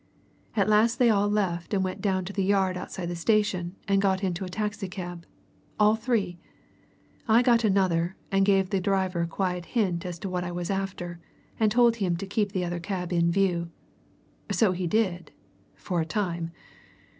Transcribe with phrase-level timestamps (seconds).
[0.55, 4.01] At last they all left and went down to the yard outside the station and
[4.01, 5.27] got into a taxi cab
[5.79, 6.39] all three.
[7.27, 11.19] I got another, gave the driver a quiet hint as to what I was after,
[11.59, 13.69] and told him to keep the other cab in view.
[14.51, 15.33] So he did
[15.75, 16.49] for a time.